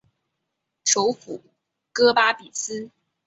[0.85, 1.43] 首府
[1.93, 2.89] 戈巴比斯。